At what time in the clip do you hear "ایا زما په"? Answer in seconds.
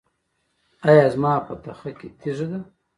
0.87-1.53